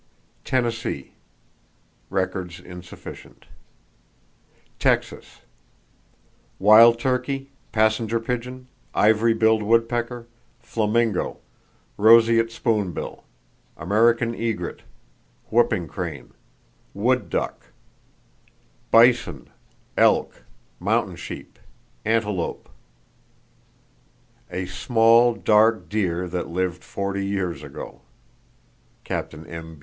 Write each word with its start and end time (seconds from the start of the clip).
Tennessee: 0.43 1.13
Records 2.09 2.59
insufficient. 2.59 3.45
Texas: 4.79 5.41
Wild 6.57 6.97
turkey, 6.97 7.51
passenger 7.71 8.19
pigeon, 8.19 8.65
ivory 8.95 9.35
billed 9.35 9.61
woodpecker, 9.61 10.25
flamingo, 10.59 11.37
roseate 11.97 12.49
spoonbill, 12.51 13.25
American 13.77 14.33
egret, 14.33 14.79
whooping 15.51 15.87
crane, 15.87 16.31
wood 16.95 17.29
duck; 17.29 17.67
bison, 18.89 19.51
elk, 19.95 20.45
mountain 20.79 21.15
sheep, 21.15 21.59
antelope, 22.05 22.67
"a 24.49 24.65
small, 24.65 25.35
dark 25.35 25.87
deer 25.89 26.27
that 26.27 26.49
lived 26.49 26.83
40 26.83 27.23
years 27.23 27.61
ago." 27.61 28.01
(Capt. 29.03 29.35
M. 29.35 29.79